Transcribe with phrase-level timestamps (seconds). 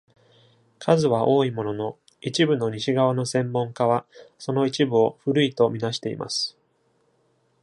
[0.79, 4.07] 数は多いものの、一部の西側の専門家は、
[4.39, 6.57] その一部を古いと見なしています。